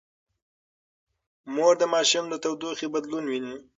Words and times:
مور 1.53 1.73
د 1.81 1.83
ماشوم 1.93 2.25
د 2.29 2.35
تودوخې 2.43 2.87
بدلون 2.93 3.23
ويني. 3.27 3.55